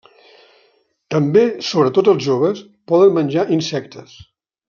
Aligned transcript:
També, 1.15 1.43
sobretot 1.67 2.09
els 2.15 2.25
joves, 2.29 2.63
poden 2.93 3.15
menjar 3.19 3.47
insectes. 3.59 4.19